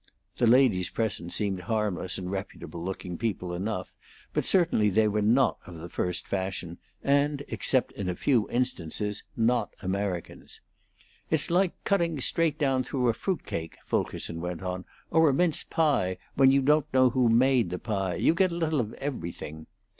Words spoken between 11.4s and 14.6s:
like cutting straight down through a fruitcake," Fulkerson